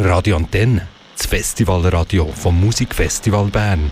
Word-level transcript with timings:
Radio 0.00 0.36
Antenne, 0.36 0.86
das 1.16 1.26
Festivalradio 1.26 2.26
vom 2.26 2.60
Musikfestival 2.60 3.46
Bern. 3.46 3.90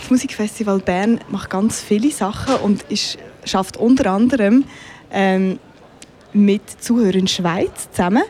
Das 0.00 0.10
Musikfestival 0.10 0.80
Bern 0.80 1.18
macht 1.30 1.48
ganz 1.48 1.80
viele 1.80 2.10
Sachen 2.10 2.56
und 2.56 2.82
ist, 2.90 3.16
schafft 3.46 3.78
unter 3.78 4.12
anderem 4.12 4.64
ähm, 5.10 5.58
mit 6.34 6.68
Zuhörern 6.82 7.26
Schweiz 7.26 7.88
zusammen. 7.90 8.24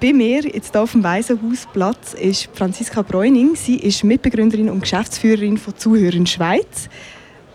Bei 0.00 0.14
mir, 0.14 0.46
jetzt 0.46 0.72
hier 0.72 0.80
auf 0.80 0.92
dem 0.92 1.04
Waisenhausplatz, 1.04 2.14
ist 2.14 2.48
Franziska 2.54 3.02
Bräuning. 3.02 3.54
Sie 3.54 3.76
ist 3.76 4.02
Mitbegründerin 4.02 4.70
und 4.70 4.80
Geschäftsführerin 4.80 5.58
von 5.58 5.76
Zuhörern 5.76 6.26
Schweiz. 6.26 6.88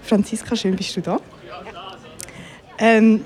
Franziska, 0.04 0.56
schön 0.56 0.76
bist 0.76 0.96
du 0.96 1.02
da. 1.02 1.20
Ähm, 2.78 3.26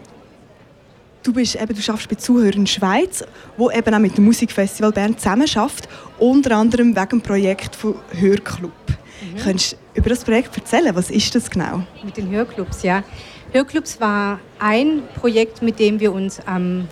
du, 1.23 1.33
bist, 1.33 1.55
eben, 1.55 1.67
du 1.67 1.81
arbeitest 1.81 2.09
bei 2.09 2.15
Zuhörern 2.15 2.67
Schweiz, 2.67 3.23
wo 3.57 3.71
eben 3.71 3.93
auch 3.93 3.99
mit 3.99 4.17
dem 4.17 4.25
Musikfestival 4.25 4.91
Bern 4.91 5.17
zusammen 5.17 5.47
schafft, 5.47 5.87
unter 6.19 6.55
anderem 6.57 6.95
wegen 6.95 7.09
dem 7.09 7.21
Projekt 7.21 7.75
von 7.75 7.95
Hörclub. 8.11 8.71
Mhm. 8.87 9.37
Könntest 9.37 9.73
du 9.73 9.99
über 9.99 10.09
das 10.09 10.23
Projekt 10.23 10.55
erzählen? 10.57 10.95
Was 10.95 11.09
ist 11.09 11.33
das 11.35 11.49
genau? 11.49 11.83
Mit 12.03 12.17
den 12.17 12.29
Hörclubs, 12.29 12.83
ja. 12.83 13.03
Hörclubs 13.51 13.99
war 13.99 14.39
ein 14.59 15.03
Projekt, 15.15 15.61
mit 15.61 15.79
dem 15.79 15.99
wir 15.99 16.13
uns 16.13 16.39
am 16.45 16.87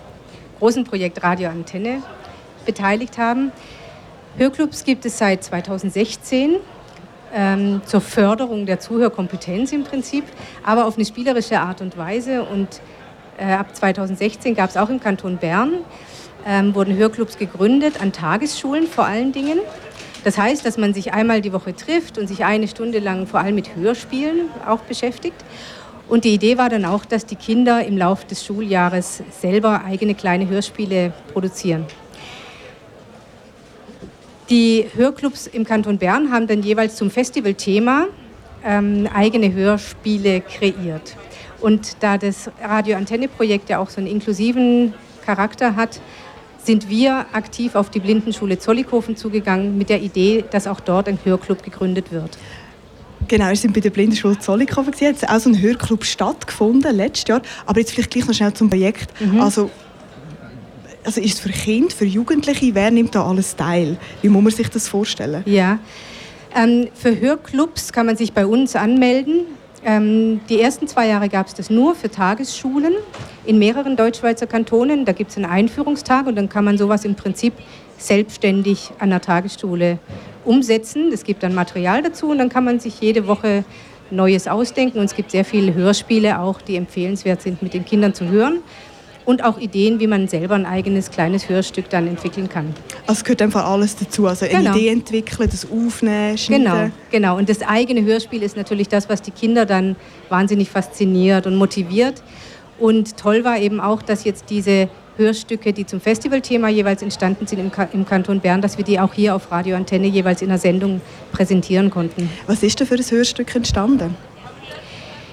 großen 0.60 0.84
Projekt 0.84 1.24
Radio 1.24 1.50
Antenne 1.50 2.04
beteiligt 2.66 3.18
haben. 3.18 3.52
Hörclubs 4.38 4.84
gibt 4.84 5.06
es 5.06 5.18
seit 5.18 5.44
2016 5.44 6.58
ähm, 7.34 7.82
zur 7.86 8.02
Förderung 8.02 8.66
der 8.66 8.80
Zuhörkompetenz 8.80 9.72
im 9.72 9.84
Prinzip, 9.84 10.26
aber 10.64 10.86
auf 10.86 10.98
eine 10.98 11.06
spielerische 11.06 11.60
Art 11.60 11.82
und 11.82 11.98
Weise. 11.98 12.44
Und 12.44 12.82
ab 13.44 13.76
2016 13.76 14.56
gab 14.56 14.70
es 14.70 14.78
auch 14.78 14.90
im 14.90 15.00
Kanton 15.00 15.38
Bern, 15.38 15.74
ähm, 16.48 16.76
wurden 16.76 16.96
Hörclubs 16.96 17.38
gegründet, 17.38 18.02
an 18.02 18.12
Tagesschulen 18.12 18.88
vor 18.88 19.06
allen 19.06 19.32
Dingen. 19.32 19.60
Das 20.24 20.38
heißt, 20.38 20.66
dass 20.66 20.78
man 20.78 20.94
sich 20.94 21.14
einmal 21.14 21.42
die 21.42 21.54
Woche 21.54 21.76
trifft 21.76 22.18
und 22.18 22.28
sich 22.28 22.44
eine 22.44 22.68
Stunde 22.68 23.00
lang 23.00 23.26
vor 23.26 23.40
allem 23.40 23.56
mit 23.56 23.76
Hörspielen 23.76 24.50
auch 24.68 24.80
beschäftigt. 24.80 25.46
Und 26.10 26.24
die 26.26 26.34
Idee 26.34 26.58
war 26.58 26.70
dann 26.70 26.86
auch, 26.86 27.06
dass 27.06 27.26
die 27.26 27.36
Kinder 27.36 27.86
im 27.86 27.98
Laufe 27.98 28.26
des 28.26 28.44
Schuljahres 28.44 29.24
selber 29.40 29.84
eigene 29.86 30.16
kleine 30.16 30.50
Hörspiele 30.50 31.14
produzieren. 31.32 31.86
Die 34.50 34.88
Hörclubs 34.96 35.46
im 35.46 35.64
Kanton 35.64 36.00
Bern 36.00 36.32
haben 36.32 36.48
dann 36.48 36.64
jeweils 36.64 36.96
zum 36.96 37.12
Festivalthema 37.12 38.08
ähm, 38.66 39.08
eigene 39.14 39.54
Hörspiele 39.54 40.42
kreiert. 40.42 41.16
Und 41.62 41.98
da 42.02 42.18
das 42.18 42.50
Radio-Antenne-Projekt 42.62 43.70
ja 43.70 43.80
auch 43.80 43.90
so 43.90 43.98
einen 43.98 44.08
inklusiven 44.08 44.94
Charakter 45.26 45.76
hat, 45.76 46.00
sind 46.64 46.90
wir 46.90 47.26
aktiv 47.34 47.76
auf 47.76 47.90
die 47.90 48.00
Blindenschule 48.00 48.60
Zollikofen 48.60 49.16
zugegangen 49.16 49.78
mit 49.78 49.90
der 49.90 50.02
Idee, 50.02 50.44
dass 50.52 50.68
auch 50.68 50.80
dort 50.80 51.08
ein 51.08 51.18
Hörclub 51.24 51.64
gegründet 51.64 52.12
wird. 52.12 52.38
Genau, 53.28 53.48
wir 53.48 53.56
sind 53.56 53.74
bei 53.74 53.80
der 53.80 53.90
Blindenschule 53.90 54.40
Zollikofen. 54.40 54.94
Es 54.94 55.22
hat 55.22 55.30
auch 55.30 55.40
so 55.40 55.50
ein 55.50 55.62
Hörclub 55.62 56.04
stattgefunden 56.04 56.96
letztes 56.96 57.28
Jahr. 57.28 57.42
Aber 57.66 57.80
jetzt 57.80 57.92
vielleicht 57.92 58.12
gleich 58.12 58.28
noch 58.28 58.34
schnell 58.34 58.54
zum 58.54 58.70
Projekt. 58.70 59.14
Mhm. 59.22 59.42
Also, 59.42 59.70
also 61.04 61.22
ist 61.22 61.36
es 61.36 61.40
für 61.40 61.50
Kinder, 61.50 61.94
für 61.94 62.06
Jugendliche, 62.06 62.74
wer 62.74 62.92
nimmt 62.92 63.16
da 63.16 63.26
alles 63.26 63.56
teil? 63.56 63.98
Wie 64.22 64.30
muss 64.30 64.44
man 64.44 64.54
sich 64.54 64.70
das 64.70 64.88
vorstellen? 64.88 65.44
Ja, 65.46 65.80
ähm, 66.56 66.88
für 66.94 67.20
Hörclubs 67.20 67.94
kann 67.94 68.06
man 68.06 68.18
sich 68.18 68.34
bei 68.34 68.46
uns 68.46 68.76
anmelden. 68.76 69.46
Ähm, 69.86 70.42
die 70.50 70.60
ersten 70.60 70.88
zwei 70.88 71.08
Jahre 71.08 71.30
gab 71.30 71.48
es 71.48 71.54
das 71.54 71.70
nur 71.70 71.96
für 71.96 72.10
Tagesschulen 72.10 72.94
in 73.46 73.60
mehreren 73.60 73.96
Deutschschweizer 73.96 74.48
Kantonen. 74.48 75.06
Da 75.06 75.14
gibt 75.14 75.32
es 75.32 75.38
einen 75.38 75.46
Einführungstag 75.46 76.28
und 76.28 76.36
dann 76.36 76.50
kann 76.50 76.66
man 76.66 76.78
sowas 76.78 77.06
im 77.06 77.16
Prinzip 77.16 77.54
selbstständig 77.98 78.92
an 79.00 79.10
der 79.10 79.22
Tagesschule 79.22 80.00
umsetzen. 80.46 81.12
Es 81.14 81.24
gibt 81.24 81.44
dann 81.44 81.54
Material 81.54 82.02
dazu 82.02 82.30
und 82.30 82.38
dann 82.38 82.50
kann 82.50 82.66
man 82.66 82.80
sich 82.80 83.00
jede 83.00 83.28
Woche 83.28 83.64
Neues 84.12 84.48
ausdenken. 84.48 85.00
Und 85.00 85.06
es 85.06 85.16
gibt 85.16 85.32
sehr 85.32 85.46
viele 85.46 85.74
Hörspiele 85.74 86.40
auch, 86.40 86.62
die 86.62 86.76
empfehlenswert 86.76 87.42
sind, 87.42 87.62
mit 87.62 87.74
den 87.74 87.86
Kindern 87.86 88.14
zu 88.14 88.28
hören. 88.28 88.60
Und 89.30 89.44
auch 89.44 89.60
Ideen, 89.60 90.00
wie 90.00 90.08
man 90.08 90.28
selber 90.28 90.56
ein 90.56 90.66
eigenes 90.66 91.12
kleines 91.12 91.50
Hörstück 91.50 91.88
dann 91.92 92.08
entwickeln 92.08 92.50
kann. 92.50 92.74
Also 93.06 93.22
gehört 93.22 93.44
einfach 93.44 93.64
alles 93.64 93.96
dazu. 93.96 94.26
Also 94.26 94.48
eine 94.48 94.58
genau. 94.58 94.76
Idee 94.76 94.90
entwickeln, 94.90 95.48
das 95.52 95.68
Aufnehmen, 95.70 96.36
Schneiden. 96.36 96.64
Genau, 96.66 96.92
genau. 97.12 97.38
Und 97.38 97.48
das 97.48 97.62
eigene 97.62 98.04
Hörspiel 98.04 98.42
ist 98.42 98.58
natürlich 98.58 98.88
das, 98.88 99.08
was 99.08 99.22
die 99.22 99.30
Kinder 99.30 99.68
dann 99.68 99.96
wahnsinnig 100.30 100.72
fasziniert 100.72 101.46
und 101.46 101.58
motiviert. 101.58 102.24
Und 102.80 103.18
toll 103.18 103.44
war 103.44 103.60
eben 103.60 103.80
auch, 103.80 104.02
dass 104.02 104.24
jetzt 104.24 104.46
diese 104.50 104.90
Hörstücke, 105.18 105.74
die 105.74 105.86
zum 105.86 106.02
Festivalthema 106.02 106.70
jeweils 106.70 107.04
entstanden 107.04 107.46
sind 107.46 107.60
im, 107.60 107.72
im 107.94 108.06
Kanton 108.08 108.40
Bern, 108.40 108.62
dass 108.64 108.80
wir 108.80 108.84
die 108.84 109.00
auch 109.00 109.14
hier 109.14 109.36
auf 109.36 109.52
Radio 109.52 109.76
Antenne 109.76 110.08
jeweils 110.08 110.42
in 110.42 110.50
der 110.50 110.58
Sendung 110.58 111.02
präsentieren 111.34 111.92
konnten. 111.92 112.32
Was 112.48 112.64
ist 112.64 112.80
denn 112.80 112.88
für 112.88 112.98
das 112.98 113.12
Hörstück 113.12 113.54
entstanden? 113.56 114.16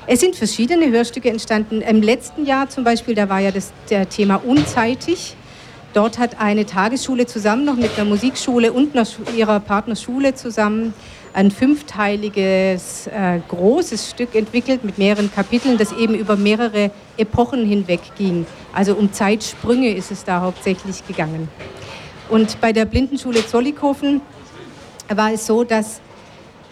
Es 0.08 0.20
sind 0.20 0.36
verschiedene 0.36 0.88
Hörstücke 0.90 1.28
entstanden. 1.28 1.80
Im 1.80 2.00
letzten 2.00 2.46
Jahr 2.46 2.68
zum 2.68 2.84
Beispiel, 2.84 3.16
da 3.16 3.28
war 3.28 3.40
ja 3.40 3.50
das 3.50 3.72
der 3.90 4.08
Thema 4.08 4.36
unzeitig. 4.36 5.34
Dort 5.94 6.18
hat 6.18 6.40
eine 6.40 6.64
Tagesschule 6.64 7.26
zusammen 7.26 7.64
noch 7.64 7.74
mit 7.74 7.90
einer 7.96 8.04
Musikschule 8.04 8.72
und 8.72 8.96
einer, 8.96 9.06
ihrer 9.36 9.58
Partnerschule 9.58 10.34
zusammen 10.34 10.94
ein 11.32 11.50
fünfteiliges, 11.50 13.08
äh, 13.08 13.40
großes 13.48 14.10
Stück 14.10 14.36
entwickelt 14.36 14.84
mit 14.84 14.96
mehreren 14.96 15.32
Kapiteln, 15.32 15.76
das 15.76 15.92
eben 15.92 16.14
über 16.14 16.36
mehrere 16.36 16.92
Epochen 17.16 17.66
hinweg 17.66 18.00
ging. 18.16 18.46
Also 18.72 18.94
um 18.94 19.12
Zeitsprünge 19.12 19.92
ist 19.92 20.12
es 20.12 20.22
da 20.22 20.40
hauptsächlich 20.40 21.04
gegangen. 21.06 21.48
Und 22.28 22.60
bei 22.60 22.72
der 22.72 22.84
Blindenschule 22.84 23.44
Zollikofen 23.44 24.20
war 25.08 25.32
es 25.32 25.46
so, 25.46 25.64
dass 25.64 26.00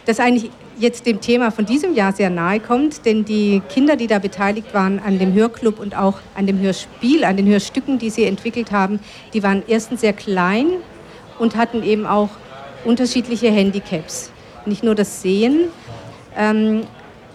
das 0.06 0.20
eigentlich 0.20 0.50
jetzt 0.78 1.06
dem 1.06 1.20
Thema 1.20 1.50
von 1.50 1.66
diesem 1.66 1.94
Jahr 1.94 2.12
sehr 2.12 2.30
nahe 2.30 2.60
kommt, 2.60 3.04
denn 3.06 3.24
die 3.24 3.62
Kinder, 3.68 3.96
die 3.96 4.06
da 4.06 4.18
beteiligt 4.18 4.74
waren 4.74 4.98
an 4.98 5.18
dem 5.18 5.32
Hörclub 5.32 5.78
und 5.78 5.96
auch 5.96 6.18
an 6.34 6.46
dem 6.46 6.60
Hörspiel, 6.60 7.24
an 7.24 7.36
den 7.36 7.46
Hörstücken, 7.46 7.98
die 7.98 8.10
sie 8.10 8.24
entwickelt 8.24 8.72
haben, 8.72 9.00
die 9.32 9.42
waren 9.42 9.62
erstens 9.66 10.00
sehr 10.00 10.12
klein 10.12 10.66
und 11.38 11.56
hatten 11.56 11.82
eben 11.82 12.06
auch 12.06 12.30
unterschiedliche 12.84 13.50
Handicaps 13.50 14.30
nicht 14.66 14.82
nur 14.82 14.94
das 14.94 15.22
Sehen. 15.22 15.68
Ähm, 16.36 16.82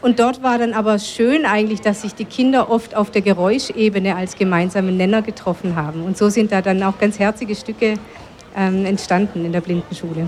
und 0.01 0.19
dort 0.19 0.41
war 0.41 0.57
dann 0.57 0.73
aber 0.73 0.97
schön 0.97 1.45
eigentlich, 1.45 1.81
dass 1.81 2.03
sich 2.03 2.15
die 2.15 2.25
Kinder 2.25 2.69
oft 2.69 2.95
auf 2.95 3.11
der 3.11 3.21
Geräuschebene 3.21 4.15
als 4.15 4.35
gemeinsamen 4.35 4.95
Nenner 4.95 5.21
getroffen 5.21 5.75
haben. 5.75 6.03
Und 6.03 6.17
so 6.17 6.29
sind 6.29 6.51
da 6.51 6.61
dann 6.61 6.81
auch 6.83 6.97
ganz 6.97 7.19
herzige 7.19 7.55
Stücke 7.55 7.95
ähm, 8.55 8.85
entstanden 8.85 9.43
in 9.43 9.51
der 9.51 9.61
Blindenschule. 9.61 10.27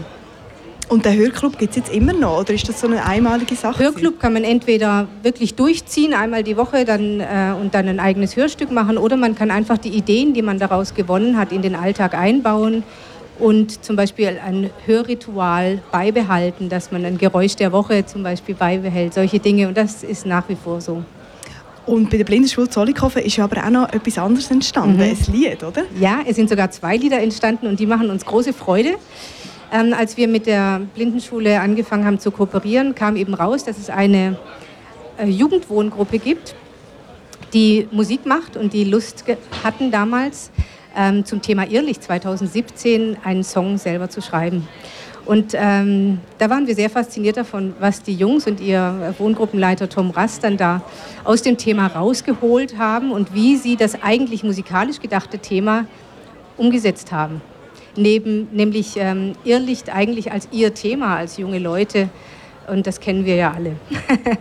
Und 0.91 1.05
der 1.05 1.15
Hörclub 1.15 1.57
gibt 1.57 1.69
es 1.69 1.77
jetzt 1.77 1.93
immer 1.93 2.11
noch 2.11 2.41
oder 2.41 2.53
ist 2.53 2.67
das 2.67 2.81
so 2.81 2.87
eine 2.87 3.05
einmalige 3.05 3.55
Sache? 3.55 3.81
Hörclub 3.81 4.19
kann 4.19 4.33
man 4.33 4.43
entweder 4.43 5.07
wirklich 5.23 5.55
durchziehen, 5.55 6.13
einmal 6.13 6.43
die 6.43 6.57
Woche 6.57 6.83
dann, 6.83 7.21
äh, 7.21 7.53
und 7.57 7.73
dann 7.73 7.87
ein 7.87 8.01
eigenes 8.01 8.35
Hörstück 8.35 8.71
machen 8.71 8.97
oder 8.97 9.15
man 9.15 9.33
kann 9.33 9.51
einfach 9.51 9.77
die 9.77 9.87
Ideen, 9.87 10.33
die 10.33 10.41
man 10.41 10.59
daraus 10.59 10.93
gewonnen 10.93 11.37
hat, 11.37 11.53
in 11.53 11.61
den 11.61 11.75
Alltag 11.75 12.13
einbauen 12.13 12.83
und 13.39 13.85
zum 13.85 13.95
Beispiel 13.95 14.37
ein 14.45 14.69
Hörritual 14.85 15.81
beibehalten, 15.93 16.67
dass 16.67 16.91
man 16.91 17.05
ein 17.05 17.17
Geräusch 17.17 17.55
der 17.55 17.71
Woche 17.71 18.05
zum 18.05 18.23
Beispiel 18.23 18.55
beibehält, 18.55 19.13
solche 19.13 19.39
Dinge. 19.39 19.69
Und 19.69 19.77
das 19.77 20.03
ist 20.03 20.25
nach 20.25 20.49
wie 20.49 20.57
vor 20.61 20.81
so. 20.81 21.05
Und 21.85 22.09
bei 22.09 22.17
der 22.17 22.25
Blindenschule 22.25 22.67
Zollikofen 22.67 23.21
ist 23.21 23.37
ja 23.37 23.45
aber 23.45 23.63
auch 23.63 23.69
noch 23.69 23.93
etwas 23.93 24.17
anderes 24.17 24.51
entstanden, 24.51 24.97
mhm. 24.97 25.03
ein 25.03 25.17
Lied, 25.31 25.63
oder? 25.63 25.83
Ja, 25.97 26.19
es 26.27 26.35
sind 26.35 26.49
sogar 26.49 26.69
zwei 26.69 26.97
Lieder 26.97 27.21
entstanden 27.21 27.67
und 27.67 27.79
die 27.79 27.85
machen 27.85 28.09
uns 28.09 28.25
große 28.25 28.51
Freude. 28.51 28.97
Ähm, 29.71 29.93
als 29.93 30.17
wir 30.17 30.27
mit 30.27 30.47
der 30.47 30.81
Blindenschule 30.95 31.61
angefangen 31.61 32.05
haben 32.05 32.19
zu 32.19 32.31
kooperieren, 32.31 32.93
kam 32.93 33.15
eben 33.15 33.33
raus, 33.33 33.63
dass 33.63 33.77
es 33.77 33.89
eine 33.89 34.37
äh, 35.17 35.27
Jugendwohngruppe 35.27 36.19
gibt, 36.19 36.55
die 37.53 37.87
Musik 37.91 38.25
macht 38.25 38.57
und 38.57 38.73
die 38.73 38.83
Lust 38.83 39.23
hatten 39.63 39.91
damals, 39.91 40.51
ähm, 40.95 41.23
zum 41.23 41.41
Thema 41.41 41.65
Irrlicht 41.69 42.03
2017 42.03 43.17
einen 43.23 43.43
Song 43.45 43.77
selber 43.77 44.09
zu 44.09 44.21
schreiben. 44.21 44.67
Und 45.25 45.53
ähm, 45.53 46.19
da 46.39 46.49
waren 46.49 46.67
wir 46.67 46.75
sehr 46.75 46.89
fasziniert 46.89 47.37
davon, 47.37 47.73
was 47.79 48.01
die 48.01 48.15
Jungs 48.15 48.47
und 48.47 48.59
ihr 48.59 49.13
Wohngruppenleiter 49.19 49.87
Tom 49.87 50.09
Rast 50.09 50.43
dann 50.43 50.57
da 50.57 50.81
aus 51.23 51.43
dem 51.43 51.57
Thema 51.57 51.87
rausgeholt 51.87 52.77
haben 52.77 53.11
und 53.11 53.33
wie 53.33 53.55
sie 53.55 53.77
das 53.77 54.01
eigentlich 54.01 54.43
musikalisch 54.43 54.99
gedachte 54.99 55.39
Thema 55.39 55.85
umgesetzt 56.57 57.11
haben. 57.11 57.41
Neben, 57.95 58.47
nämlich 58.51 58.95
ähm, 58.97 59.33
Irrlicht 59.43 59.93
eigentlich 59.93 60.31
als 60.31 60.47
ihr 60.51 60.73
Thema, 60.73 61.17
als 61.17 61.37
junge 61.37 61.59
Leute. 61.59 62.09
Und 62.67 62.87
das 62.87 62.99
kennen 62.99 63.25
wir 63.25 63.35
ja 63.35 63.51
alle. 63.51 63.75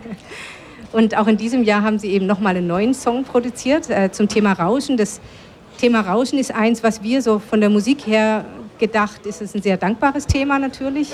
und 0.93 1.17
auch 1.17 1.27
in 1.27 1.37
diesem 1.37 1.63
Jahr 1.63 1.81
haben 1.81 1.99
sie 1.99 2.11
eben 2.11 2.25
nochmal 2.25 2.55
einen 2.55 2.67
neuen 2.67 2.93
Song 2.93 3.23
produziert 3.23 3.89
äh, 3.89 4.11
zum 4.11 4.27
Thema 4.27 4.53
Rauschen. 4.53 4.97
Das 4.97 5.19
Thema 5.77 6.01
Rauschen 6.01 6.39
ist 6.39 6.53
eins, 6.53 6.83
was 6.83 7.03
wir 7.03 7.21
so 7.21 7.39
von 7.39 7.59
der 7.59 7.69
Musik 7.69 8.07
her 8.07 8.45
gedacht, 8.79 9.25
ist 9.25 9.41
es 9.41 9.53
ein 9.53 9.61
sehr 9.61 9.77
dankbares 9.77 10.27
Thema 10.27 10.59
natürlich. 10.59 11.09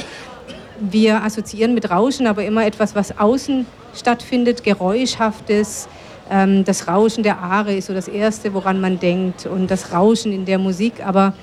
Wir 0.80 1.24
assoziieren 1.24 1.74
mit 1.74 1.90
Rauschen 1.90 2.28
aber 2.28 2.46
immer 2.46 2.66
etwas, 2.66 2.94
was 2.94 3.18
außen 3.18 3.66
stattfindet, 3.96 4.64
Geräuschhaftes, 4.64 5.88
Ähm, 6.30 6.64
das 6.66 6.88
Rauschen 6.88 7.24
der 7.24 7.40
Aare 7.40 7.76
ist 7.76 7.88
so 7.88 7.94
das 7.94 8.08
Erste, 8.08 8.54
woran 8.54 8.82
man 8.82 9.00
denkt 9.00 9.46
und 9.46 9.72
das 9.72 9.94
Rauschen 9.94 10.32
in 10.32 10.46
der 10.46 10.60
Musik. 10.60 11.06
Aber 11.06 11.34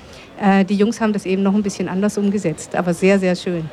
die 0.69 0.75
Jungs 0.75 0.99
haben 0.99 1.13
das 1.13 1.25
eben 1.25 1.43
noch 1.43 1.53
ein 1.53 1.63
bisschen 1.63 1.87
anders 1.87 2.17
umgesetzt, 2.17 2.75
aber 2.75 2.93
sehr, 2.93 3.19
sehr 3.19 3.35
schön. 3.35 3.69